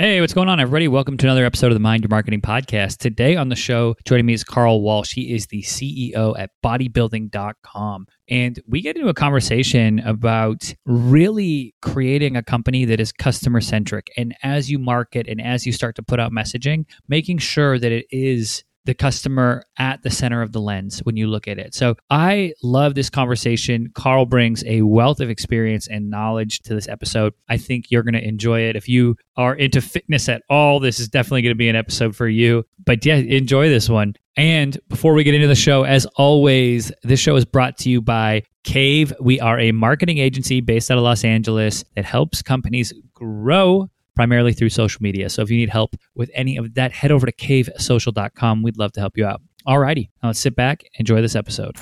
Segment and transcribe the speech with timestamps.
[0.00, 0.86] Hey, what's going on, everybody?
[0.86, 2.98] Welcome to another episode of the Mind Your Marketing Podcast.
[2.98, 5.12] Today on the show, joining me is Carl Walsh.
[5.12, 8.06] He is the CEO at bodybuilding.com.
[8.28, 14.06] And we get into a conversation about really creating a company that is customer centric.
[14.16, 17.90] And as you market and as you start to put out messaging, making sure that
[17.90, 21.74] it is the customer at the center of the lens when you look at it.
[21.74, 23.92] So I love this conversation.
[23.94, 27.34] Carl brings a wealth of experience and knowledge to this episode.
[27.50, 28.76] I think you're going to enjoy it.
[28.76, 32.16] If you are into fitness at all, this is definitely going to be an episode
[32.16, 32.64] for you.
[32.82, 34.14] But yeah, enjoy this one.
[34.38, 38.00] And before we get into the show, as always, this show is brought to you
[38.00, 39.12] by Cave.
[39.20, 44.52] We are a marketing agency based out of Los Angeles that helps companies grow primarily
[44.52, 45.30] through social media.
[45.30, 48.64] So if you need help with any of that, head over to cavesocial.com.
[48.64, 49.40] We'd love to help you out.
[49.64, 51.76] Alrighty, now let's sit back, enjoy this episode.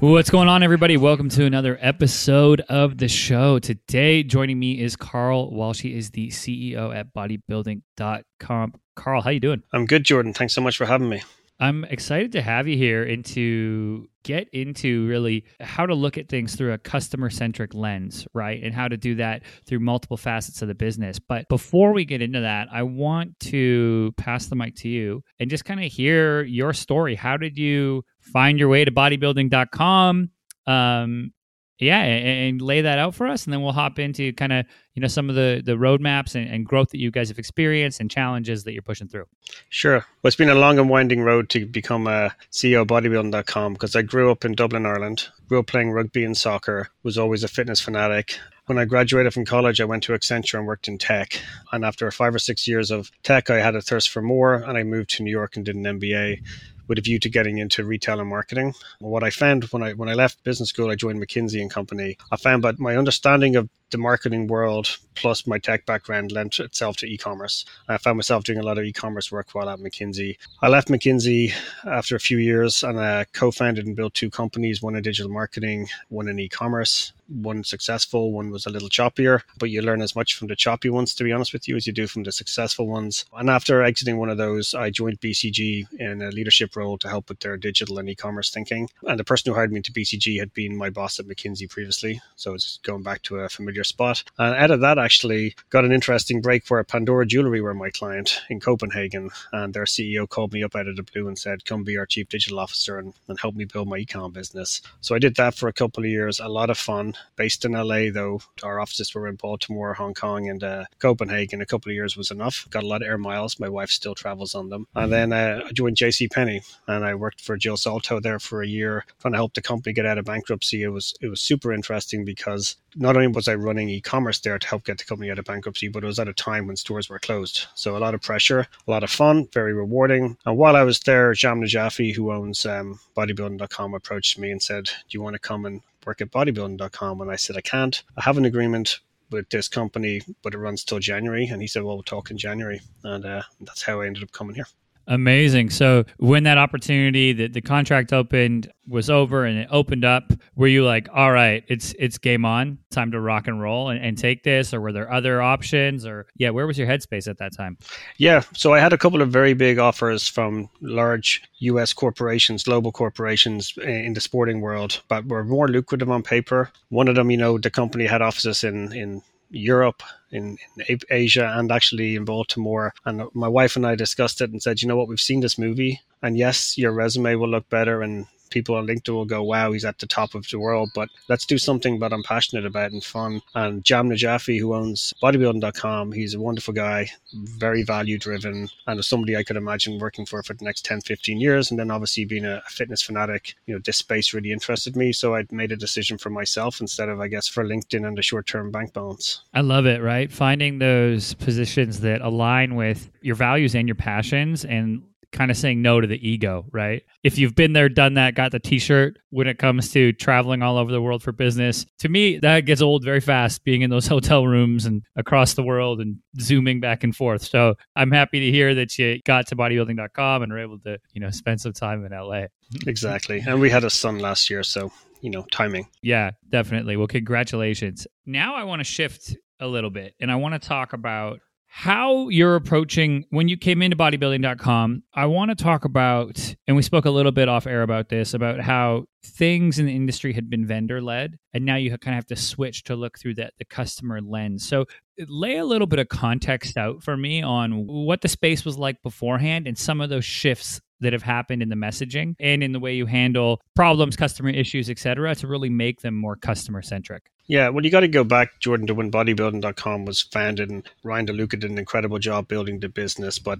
[0.00, 0.96] What's going on, everybody?
[0.96, 3.58] Welcome to another episode of the show.
[3.58, 5.80] Today, joining me is Carl Walsh.
[5.80, 8.74] He is the CEO at bodybuilding.com.
[8.94, 9.64] Carl, how you doing?
[9.72, 10.32] I'm good, Jordan.
[10.32, 11.22] Thanks so much for having me.
[11.60, 16.28] I'm excited to have you here and to get into really how to look at
[16.28, 18.62] things through a customer centric lens, right?
[18.62, 21.18] And how to do that through multiple facets of the business.
[21.18, 25.50] But before we get into that, I want to pass the mic to you and
[25.50, 27.16] just kind of hear your story.
[27.16, 30.30] How did you find your way to bodybuilding.com?
[30.66, 31.32] Um,
[31.78, 34.66] yeah, and, and, lay that out for us, and then we'll hop into kind of
[34.94, 38.00] you know some of the the roadmaps and, and, growth that you guys have experienced
[38.00, 39.26] and challenges that you're pushing through.
[39.68, 39.98] Sure.
[39.98, 43.94] Well, it's been a long and winding road to become a CEO of bodybuilding.com because
[43.94, 45.28] I grew up in Dublin, Ireland.
[45.48, 46.90] Grew up playing rugby and soccer.
[47.04, 48.38] Was always a fitness fanatic.
[48.66, 51.40] When I graduated from college, I went to Accenture and worked in tech.
[51.72, 54.76] And after five or six years of tech, I had a thirst for more, and
[54.76, 56.42] I moved to New York and did an MBA
[56.88, 58.74] with a view to getting into retail and marketing.
[58.98, 62.16] What I found when I when I left business school, I joined McKinsey and Company.
[62.32, 66.96] I found that my understanding of the marketing world plus my tech background lent itself
[66.98, 67.64] to e-commerce.
[67.88, 70.36] I found myself doing a lot of e-commerce work while at McKinsey.
[70.60, 71.52] I left McKinsey
[71.86, 75.88] after a few years and I co-founded and built two companies, one in digital marketing,
[76.08, 80.34] one in e-commerce one successful, one was a little choppier, but you learn as much
[80.34, 82.86] from the choppy ones, to be honest with you, as you do from the successful
[82.86, 83.24] ones.
[83.34, 87.28] And after exiting one of those, I joined BCG in a leadership role to help
[87.28, 88.88] with their digital and e commerce thinking.
[89.06, 92.20] And the person who hired me to BCG had been my boss at McKinsey previously.
[92.36, 94.24] So it's going back to a familiar spot.
[94.38, 98.40] And out of that, actually, got an interesting break where Pandora Jewelry were my client
[98.48, 99.30] in Copenhagen.
[99.52, 102.06] And their CEO called me up out of the blue and said, Come be our
[102.06, 104.80] chief digital officer and, and help me build my e com business.
[105.00, 107.72] So I did that for a couple of years, a lot of fun based in
[107.72, 111.60] LA, though our offices were in Baltimore, Hong Kong, and uh, Copenhagen.
[111.60, 112.66] A couple of years was enough.
[112.70, 113.58] Got a lot of air miles.
[113.58, 114.86] My wife still travels on them.
[114.94, 118.62] And then uh, I joined JC Penney, and I worked for Jill Soltau there for
[118.62, 120.82] a year, trying to help the company get out of bankruptcy.
[120.82, 124.66] It was it was super interesting because not only was I running e-commerce there to
[124.66, 127.08] help get the company out of bankruptcy, but it was at a time when stores
[127.08, 127.66] were closed.
[127.74, 130.36] So a lot of pressure, a lot of fun, very rewarding.
[130.46, 134.84] And while I was there, Jahm Najafi, who owns um, bodybuilding.com, approached me and said,
[134.84, 137.20] "Do you want to come and work at bodybuilding.com.
[137.20, 138.02] And I said, I can't.
[138.16, 141.46] I have an agreement with this company, but it runs till January.
[141.46, 142.80] And he said, Well, we'll talk in January.
[143.04, 144.66] And uh, that's how I ended up coming here.
[145.08, 145.70] Amazing.
[145.70, 150.66] So when that opportunity that the contract opened was over and it opened up, were
[150.66, 154.18] you like, all right, it's it's game on, time to rock and roll and, and
[154.18, 156.04] take this, or were there other options?
[156.04, 157.78] Or yeah, where was your headspace at that time?
[158.18, 158.42] Yeah.
[158.52, 163.72] So I had a couple of very big offers from large US corporations, global corporations
[163.82, 166.70] in the sporting world, but were more lucrative on paper.
[166.90, 171.52] One of them, you know, the company had offices in in Europe, in, in, Asia,
[171.56, 172.94] and actually in Baltimore.
[173.04, 175.58] And my wife and I discussed it and said, you know what, we've seen this
[175.58, 179.72] movie, and yes, your resume will look better, and people on LinkedIn will go, wow,
[179.72, 180.90] he's at the top of the world.
[180.94, 183.42] But let's do something that I'm passionate about and fun.
[183.54, 189.36] And Jahm Najafi, who owns bodybuilding.com, he's a wonderful guy, very value driven, and somebody
[189.36, 191.70] I could imagine working for for the next 10, 15 years.
[191.70, 195.12] And then obviously being a fitness fanatic, you know, this space really interested me.
[195.12, 198.22] So I made a decision for myself instead of, I guess, for LinkedIn and the
[198.22, 199.42] short term bank balance.
[199.54, 200.30] I love it, right?
[200.30, 205.02] Finding those positions that align with your values and your passions and
[205.32, 207.02] kind of saying no to the ego, right?
[207.22, 210.62] If you've been there, done that, got the t shirt when it comes to traveling
[210.62, 213.90] all over the world for business, to me, that gets old very fast being in
[213.90, 217.42] those hotel rooms and across the world and zooming back and forth.
[217.42, 221.20] So I'm happy to hear that you got to bodybuilding.com and were able to, you
[221.20, 222.44] know, spend some time in LA.
[222.86, 223.42] Exactly.
[223.46, 224.62] And we had a son last year.
[224.62, 225.88] So, you know, timing.
[226.02, 226.96] Yeah, definitely.
[226.96, 228.06] Well, congratulations.
[228.26, 231.40] Now I want to shift a little bit and I want to talk about
[231.70, 235.02] how you're approaching when you came into bodybuilding.com.
[235.14, 238.32] I want to talk about, and we spoke a little bit off air about this,
[238.34, 242.18] about how things in the industry had been vendor led, and now you kind of
[242.18, 244.66] have to switch to look through that the customer lens.
[244.66, 244.86] So
[245.28, 249.02] lay a little bit of context out for me on what the space was like
[249.02, 252.80] beforehand and some of those shifts that have happened in the messaging and in the
[252.80, 257.30] way you handle problems, customer issues, etc., to really make them more customer centric.
[257.48, 261.26] Yeah, well, you got to go back, Jordan, to when bodybuilding.com was founded, and Ryan
[261.26, 263.38] DeLuca did an incredible job building the business.
[263.38, 263.58] But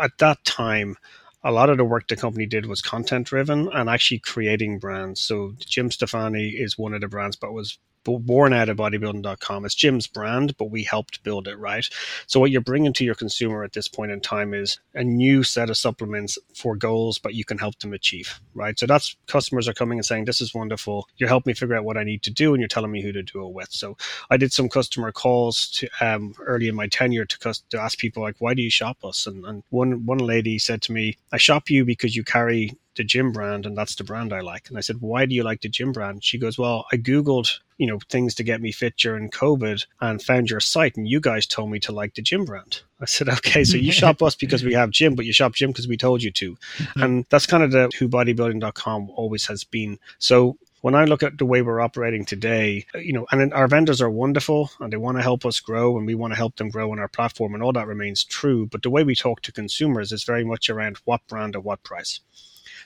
[0.00, 0.96] at that time,
[1.42, 5.20] a lot of the work the company did was content driven and actually creating brands.
[5.20, 7.78] So Jim Stoppani is one of the brands, but was
[8.16, 9.66] born out of bodybuilding.com.
[9.66, 11.86] It's Jim's brand, but we helped build it, right?
[12.26, 15.42] So what you're bringing to your consumer at this point in time is a new
[15.42, 18.78] set of supplements for goals, but you can help them achieve, right?
[18.78, 21.06] So that's customers are coming and saying, "This is wonderful.
[21.18, 23.12] You're helping me figure out what I need to do, and you're telling me who
[23.12, 23.96] to do it with." So
[24.30, 28.22] I did some customer calls to um, early in my tenure to, to ask people
[28.22, 31.36] like, "Why do you shop us?" And, and one one lady said to me, "I
[31.36, 34.68] shop you because you carry." The JYM brand and that's the brand I like.
[34.68, 36.24] And I said, why do you like the JYM brand?
[36.24, 40.20] She goes, well, I Googled, you know, things to get me fit during COVID and
[40.20, 42.82] found your site and you guys told me to like the JYM brand.
[43.00, 45.70] I said, okay, so you shop us because we have JYM, but you shop gym
[45.70, 46.56] because we told you to.
[46.56, 47.02] Mm-hmm.
[47.02, 50.00] And that's kind of the who bodybuilding.com always has been.
[50.18, 54.00] So when I look at the way we're operating today, you know, and our vendors
[54.00, 56.70] are wonderful and they want to help us grow and we want to help them
[56.70, 58.66] grow on our platform and all that remains true.
[58.66, 61.82] But the way we talk to consumers is very much around what brand at what
[61.82, 62.20] price.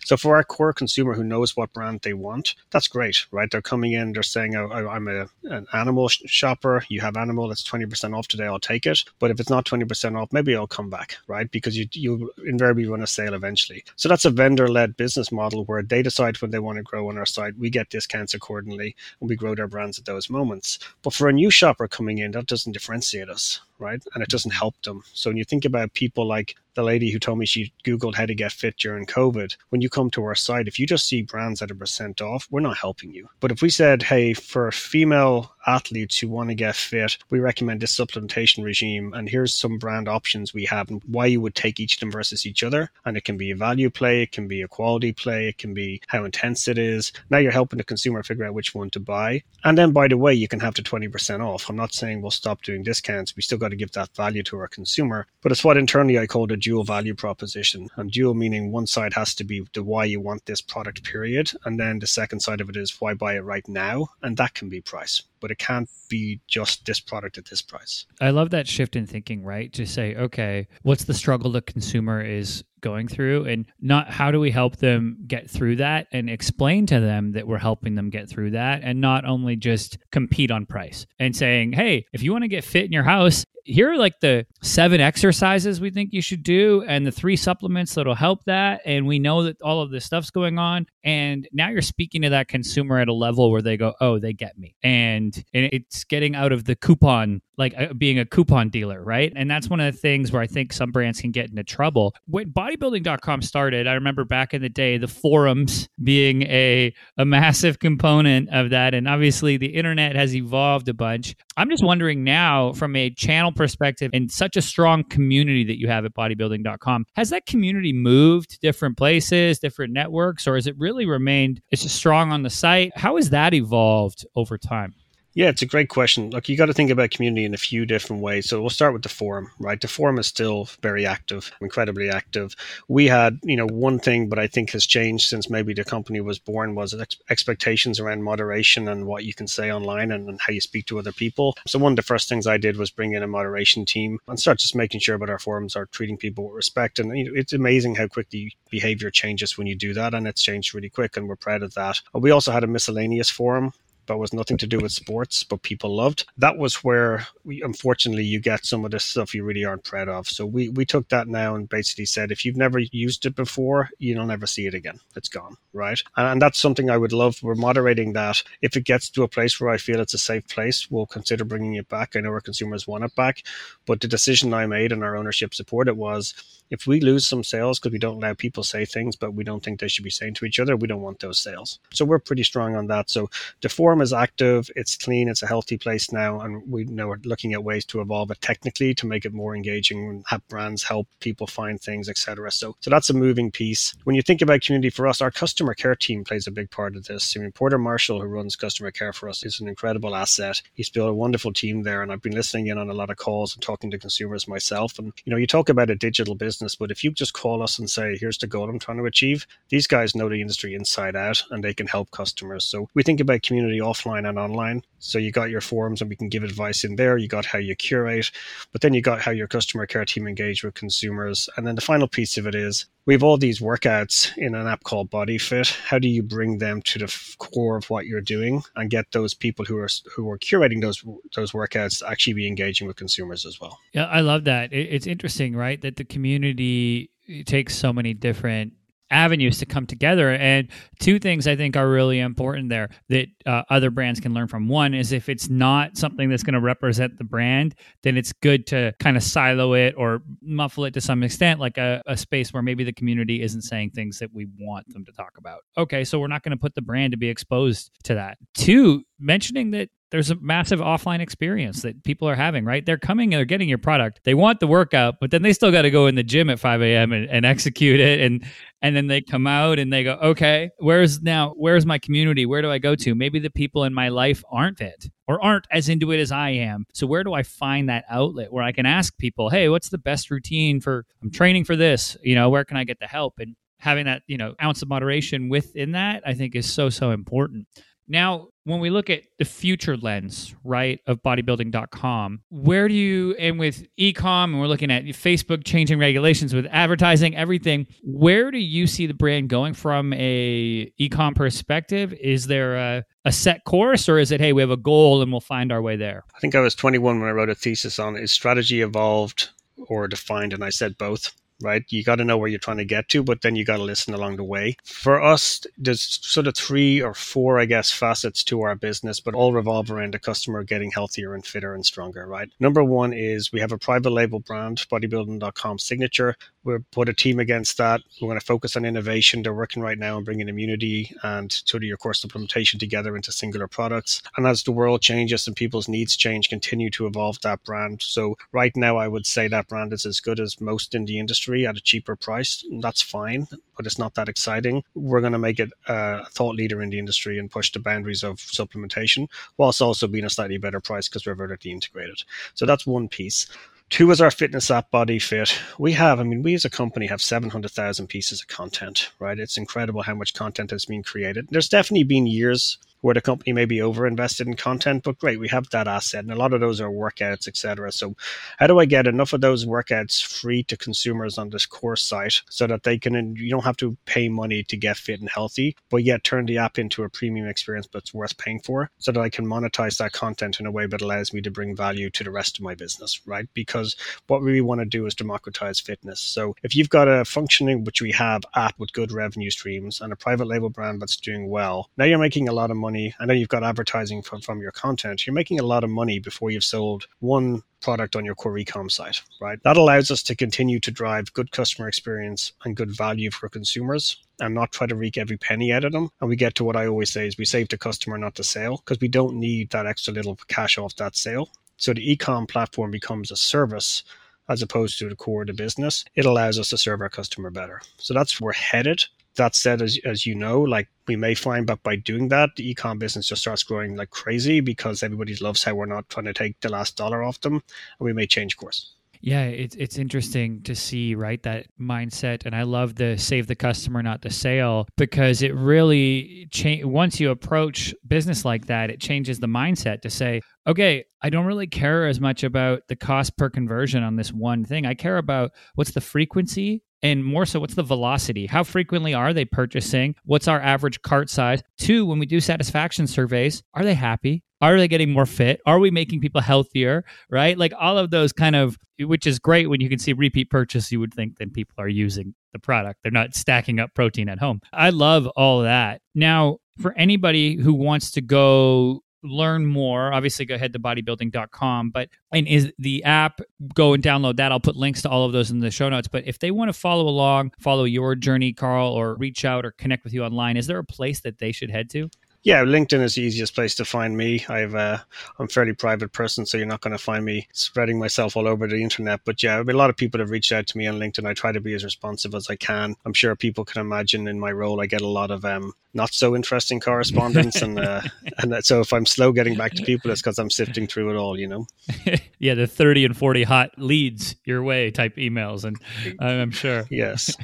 [0.05, 3.51] So for our core consumer who knows what brand they want, that's great, right?
[3.51, 6.85] They're coming in, they're saying, oh, I'm a, an animal shopper.
[6.89, 8.47] You have animal, it's 20% off today.
[8.47, 9.05] I'll take it.
[9.19, 11.51] But if it's not 20% off, maybe I'll come back, right?
[11.51, 13.85] Because you, you invariably run a sale eventually.
[13.97, 17.09] So that's a vendor led business model where they decide when they want to grow
[17.09, 17.59] on our site.
[17.59, 20.79] We get discounts accordingly and we grow their brands at those moments.
[21.03, 24.03] But for a new shopper coming in, that doesn't differentiate us, right?
[24.15, 25.03] And it doesn't help them.
[25.13, 28.25] So when you think about people like the lady who told me she Googled how
[28.25, 31.23] to get fit during COVID, when you come to our site, if you just see
[31.23, 33.29] brands that are percent off, we're not helping you.
[33.41, 37.41] But if we said, hey, for a female athletes who want to get fit, we
[37.41, 41.55] recommend this supplementation regime, and here's some brand options we have and why you would
[41.55, 42.91] take each of them versus each other.
[43.05, 45.75] And it can be a value play, it can be a quality play, it can
[45.75, 47.13] be how intense it is.
[47.31, 49.43] Now you're helping the consumer figure out which one to buy.
[49.65, 51.69] And then, by the way, you can have the 20% off.
[51.69, 53.37] I'm not saying we'll stop doing discounts.
[53.37, 55.27] We still got to give that value to our consumer.
[55.43, 57.89] But it's what internally I call the dual value proposition.
[57.97, 61.53] And dual meaning one side has to be the why you want this product, period.
[61.65, 64.09] And then the second side of it is why buy it right now.
[64.23, 68.07] And that can be price but it can't be just this product at this price.
[68.21, 69.71] I love that shift in thinking, right?
[69.75, 74.39] To say, okay, what's the struggle the consumer is going through and not how do
[74.39, 78.29] we help them get through that and explain to them that we're helping them get
[78.29, 82.43] through that and not only just compete on price and saying, hey, if you want
[82.43, 86.21] to get fit in your house, here are like the seven exercises we think you
[86.21, 89.91] should do and the three supplements that'll help that and we know that all of
[89.91, 90.87] this stuff's going on.
[91.05, 94.33] And now you're speaking to that consumer at a level where they go oh they
[94.33, 94.75] get me.
[94.83, 99.33] And, and it's getting out of the coupon like uh, being a coupon dealer right?
[99.35, 102.15] And that's one of the things where i think some brands can get into trouble.
[102.27, 107.79] When bodybuilding.com started i remember back in the day the forums being a, a massive
[107.79, 108.95] component of that.
[108.95, 111.35] And obviously the internet has evolved a bunch.
[111.57, 115.89] I'm just wondering now from a channel perspective and such a strong community that you
[115.89, 120.75] have at bodybuilding.com has that community moved to different places different networks or has it
[120.79, 122.93] really remained it's strong on the site?
[122.97, 124.95] How has that evolved over time
[125.35, 126.31] yeah, it's a great question.
[126.31, 128.49] Look, you got to think about community in a few different ways.
[128.49, 129.81] So we'll start with the forum, right?
[129.81, 132.55] The forum is still very active, incredibly active.
[132.89, 136.21] We had, you know, one thing, but I think has changed since maybe the company
[136.21, 140.41] was born was ex- expectations around moderation and what you can say online and, and,
[140.43, 141.57] how you speak to other people.
[141.69, 144.41] So one of the first things I did was bring in a moderation team and
[144.41, 146.99] start just making sure that our forums are treating people with respect.
[146.99, 150.43] And you know, it's amazing how quickly behavior changes when you do that, and it's
[150.43, 152.01] changed really quick, and we're proud of that.
[152.13, 153.73] We also had a miscellaneous forum
[154.13, 156.27] that was nothing to do with sports, but people loved.
[156.37, 160.11] That was where we, unfortunately, you get some of the stuff you really aren't proud
[160.11, 160.29] of.
[160.29, 163.89] So we, we took that now and basically said, if you've never used it before,
[163.99, 165.01] you'll never see it again.
[165.17, 165.99] It's gone, right?
[166.19, 167.43] And, and that's something I would love.
[167.43, 168.43] We're moderating that.
[168.61, 171.45] If it gets to a place where I feel it's a safe place, we'll consider
[171.45, 172.15] bringing it back.
[172.15, 173.45] I know our consumers want it back,
[173.87, 176.35] but the decision I made and our ownership support it was
[176.73, 179.63] If we lose some sales because we don't allow people say things, but we don't
[179.63, 181.79] think they should be saying to each other, we don't want those sales.
[181.93, 183.11] So we're pretty strong on that.
[183.11, 187.09] So the forum is active, it's clean, it's a healthy place now, and we know
[187.09, 190.47] we're looking at ways to evolve it technically to make it more engaging and have
[190.49, 192.51] brands help people find things, etc.
[192.51, 193.95] So so that's a moving piece.
[194.05, 196.97] When you think about community for us, our customer care team plays a big part
[196.97, 197.37] of this.
[197.37, 200.63] I mean, Porter Marshall, who runs customer care for us, is an incredible asset.
[200.75, 203.17] He's built a wonderful team there, and I've been listening in on a lot of
[203.17, 204.99] calls and talking to consumers myself.
[204.99, 207.79] And you know, you talk about a digital business, but if you just call us
[207.79, 211.17] and say, "Here's the goal I'm trying to achieve," these guys know the industry inside
[211.17, 212.65] out, and they can help customers.
[212.65, 214.83] So we think about community offline and online.
[214.99, 217.19] So you got your forums, and we can give advice in there.
[217.19, 218.31] You got how you curate,
[218.71, 221.81] but then you got how your customer care team engage with consumers, and then the
[221.81, 225.77] final piece of it is we have all these workouts in an app called BodyFit.
[225.81, 229.35] How do you bring them to the core of what you're doing and get those
[229.35, 231.03] people who are who are curating those
[231.35, 233.79] those workouts to actually be engaging with consumers as well?
[233.93, 234.73] Yeah, I love that.
[234.73, 235.81] It's interesting, right?
[235.81, 237.11] That the community
[237.47, 238.75] takes so many different
[239.13, 240.31] avenues to come together.
[240.31, 244.49] And two things I think are really important there that uh, other brands can learn
[244.49, 244.69] from.
[244.69, 248.67] One is if it's not something that's going to represent the brand, then it's good
[248.69, 252.53] to kind of silo it or muffle it to some extent, like a, a space
[252.53, 255.61] where maybe the community isn't saying things that we want them to talk about.
[255.77, 258.39] Okay, so we're not going to put the brand to be exposed to that.
[258.55, 262.85] Two, mentioning that there's a massive offline experience that people are having, right?
[262.85, 264.21] They're coming and they're getting your product.
[264.25, 266.61] They want the workout, but then they still got to go in the gym at
[266.61, 267.13] 5 a.m.
[267.13, 268.21] And, and, execute it.
[268.21, 268.45] And
[268.83, 272.45] and then they come out and they go, okay, where's now, where's my community?
[272.45, 273.15] Where do I go to?
[273.15, 276.51] Maybe the people in my life aren't it or aren't as into it as I
[276.51, 276.85] am.
[276.93, 279.99] So where do I find that outlet where I can ask people, hey, what's the
[279.99, 282.19] best routine for I'm training for this?
[282.23, 283.39] You know, where can I get the help?
[283.39, 287.13] And having that, you know, ounce of moderation within that, I think is so, so
[287.13, 287.67] important.
[288.09, 293.59] Now, when we look at the future lens, right, of bodybuilding.com, where do you, and
[293.59, 298.87] with ecom, and we're looking at Facebook changing regulations with advertising, everything, where do you
[298.87, 302.13] see the brand going from a ecom perspective?
[302.15, 305.33] Is there a, a set course or is it, hey, we have a goal and
[305.33, 306.25] we'll find our way there?
[306.37, 309.51] I think I was 21 when I wrote a thesis on is strategy evolved
[309.89, 310.53] or defined?
[310.53, 311.33] And I said both
[311.63, 311.85] right?
[311.89, 313.83] You got to know where you're trying to get to, but then you got to
[313.83, 314.77] listen along the way.
[314.85, 319.35] For us, there's sort of three or four, I guess, facets to our business, but
[319.35, 322.51] all revolve around the customer getting healthier and fitter and stronger, right?
[322.61, 326.37] Number one is we have a private label brand, bodybuilding.com signature.
[326.65, 328.03] We'll put a team against that.
[328.21, 329.43] We're going to focus on innovation.
[329.43, 333.33] They're working right now on bringing immunity and sort of your core supplementation together into
[333.33, 334.23] singular products.
[334.37, 338.03] And as the world changes and people's needs change, continue to evolve that brand.
[338.03, 341.19] So right now, I would say that brand is as good as most in the
[341.19, 342.65] industry at a cheaper price.
[342.81, 344.83] That's fine, but it's not that exciting.
[344.95, 348.23] We're going to make it a thought leader in the industry and push the boundaries
[348.23, 352.23] of supplementation, whilst also being a slightly better price because we're vertically integrated.
[352.55, 353.47] So that's one piece.
[353.91, 355.53] Two is our fitness app BodyFit.
[355.79, 359.39] We have, I mean, we as a company have 700,000 pieces of content, right?
[359.39, 361.49] It's incredible how much content has been created.
[361.51, 365.39] There's definitely been years where the company may be over invested in content, but great,
[365.39, 366.25] we have that asset.
[366.25, 367.93] And a lot of those are workouts, etc.
[367.93, 368.17] So
[368.59, 372.43] how do I get enough of those workouts free to consumers on this course site
[372.49, 375.77] so that they can you don't have to pay money to get fit and healthy,
[375.91, 379.21] but yet turn the app into a premium experience that's worth paying for so that
[379.21, 382.25] I can monetize that content in a way that allows me to bring value to
[382.25, 383.49] the rest of my business, right?
[383.53, 383.97] Because
[384.29, 386.21] what we want to do is democratize fitness.
[386.21, 390.13] So if you've got a functioning, which we have, app with good revenue streams and
[390.13, 393.15] a private label brand that's doing well, now you're making a lot of money money.
[393.19, 395.27] I know you've got advertising from, from your content.
[395.27, 398.91] You're making a lot of money before you've sold one product on your core ecom
[398.91, 399.59] site, right?
[399.65, 404.19] That allows us to continue to drive good customer experience and good value for consumers
[404.41, 406.11] and not try to wreak every penny out of them.
[406.21, 408.45] And we get to what I always say is we save the customer, not the
[408.45, 411.49] sale, because we don't need that extra little cash off that sale.
[411.79, 414.05] So the ecom platform becomes a service
[414.49, 416.05] as opposed to the core of the business.
[416.15, 417.81] It allows us to serve our customer better.
[417.97, 419.05] So that's where we're headed
[419.37, 422.75] that said, as, as you know, like we may find that by doing that, the
[422.75, 426.35] ecom business just starts growing like crazy because everybody loves how we're not trying to
[426.35, 427.63] take the last dollar off them, and
[428.01, 428.95] we may change course.
[429.25, 433.55] Yeah, it's it's interesting to see right that mindset, and I love the save the
[433.55, 436.85] customer, not the sale, because it really change.
[436.85, 441.47] Once you approach business like that, it changes the mindset to say, okay, I don't
[441.47, 444.87] really care as much about the cost per conversion on this one thing.
[444.87, 448.47] I care about what's the frequency and more so what's the velocity?
[448.47, 450.15] How frequently are they purchasing?
[450.25, 451.63] What's our average cart size?
[451.79, 454.43] Two when we do satisfaction surveys are they happy?
[454.61, 455.61] Are they getting more fit?
[455.67, 457.59] Are we making people healthier right?
[457.59, 460.93] Like all of those kind of which is great when you can see repeat purchase
[460.93, 463.01] you would think that people are using the product.
[463.03, 464.61] They're not stacking up protein at home.
[464.73, 466.01] I love all that.
[466.15, 471.91] Now for anybody who wants to go learn more, obviously go ahead to bodybuilding.com.
[471.91, 473.41] But and is the app
[473.75, 474.53] go and download that?
[474.53, 476.09] I'll put links to all of those in the show notes.
[476.09, 479.73] But if they want to follow along, follow your journey, Carl, or reach out or
[479.73, 482.11] connect with you online, is there a place that they should head to?
[482.45, 484.45] Yeah, LinkedIn is the easiest place to find me.
[484.49, 484.99] I've uh,
[485.39, 488.49] I'm a fairly private person, so you're not going to find me spreading myself all
[488.49, 489.21] over the internet.
[489.25, 491.27] But yeah, a lot of people have reached out to me on LinkedIn.
[491.27, 492.97] I try to be as responsive as I can.
[493.05, 496.13] I'm sure people can imagine in my role, I get a lot of um, not
[496.13, 498.03] so interesting correspondence, and uh,
[498.39, 501.17] and so if I'm slow getting back to people, it's because I'm sifting through it
[501.17, 501.39] all.
[501.39, 501.67] You know.
[502.39, 505.77] yeah, the 30 and 40 hot leads your way type emails, and
[506.21, 506.85] I'm sure.
[506.93, 507.35] Yes.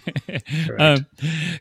[0.78, 1.06] um,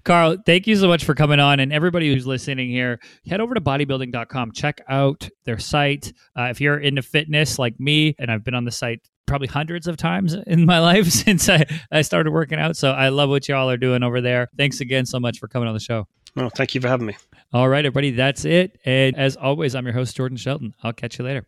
[0.03, 3.53] Carl, thank you so much for coming on, and everybody who's listening here head over
[3.53, 4.51] to bodybuilding.com.
[4.51, 6.13] Check out their site.
[6.37, 9.87] Uh, if you're into fitness like me, and I've been on the site probably hundreds
[9.87, 12.75] of times in my life since I, I started working out.
[12.75, 14.49] So I love what y'all are doing over there.
[14.57, 16.07] Thanks again so much for coming on the show.
[16.37, 17.17] Well, thank you for having me.
[17.51, 18.77] All right, everybody, that's it.
[18.85, 20.71] And as always, I'm your host, Jordan Shelley.
[20.83, 21.47] I'll catch you later.